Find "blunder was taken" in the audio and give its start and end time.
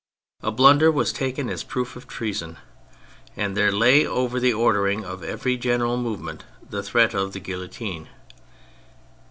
0.51-1.47